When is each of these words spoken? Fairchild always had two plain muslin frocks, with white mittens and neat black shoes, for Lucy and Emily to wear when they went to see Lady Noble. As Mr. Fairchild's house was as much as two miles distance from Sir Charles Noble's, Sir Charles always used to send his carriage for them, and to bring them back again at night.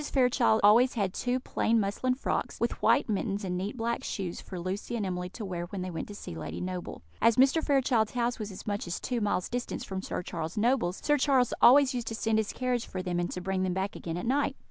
Fairchild 0.09 0.61
always 0.63 0.95
had 0.95 1.13
two 1.13 1.39
plain 1.39 1.79
muslin 1.79 2.15
frocks, 2.15 2.59
with 2.59 2.71
white 2.81 3.07
mittens 3.07 3.43
and 3.43 3.55
neat 3.55 3.77
black 3.77 4.03
shoes, 4.03 4.41
for 4.41 4.59
Lucy 4.59 4.95
and 4.95 5.05
Emily 5.05 5.29
to 5.29 5.45
wear 5.45 5.65
when 5.67 5.83
they 5.83 5.91
went 5.91 6.07
to 6.07 6.15
see 6.15 6.33
Lady 6.33 6.59
Noble. 6.59 7.03
As 7.21 7.35
Mr. 7.35 7.63
Fairchild's 7.63 8.13
house 8.13 8.39
was 8.39 8.51
as 8.51 8.65
much 8.65 8.87
as 8.87 8.99
two 8.99 9.21
miles 9.21 9.47
distance 9.47 9.83
from 9.83 10.01
Sir 10.01 10.23
Charles 10.23 10.57
Noble's, 10.57 11.01
Sir 11.03 11.19
Charles 11.19 11.53
always 11.61 11.93
used 11.93 12.07
to 12.07 12.15
send 12.15 12.39
his 12.39 12.51
carriage 12.51 12.87
for 12.87 13.03
them, 13.03 13.19
and 13.19 13.29
to 13.29 13.41
bring 13.41 13.61
them 13.61 13.75
back 13.75 13.95
again 13.95 14.17
at 14.17 14.25
night. 14.25 14.55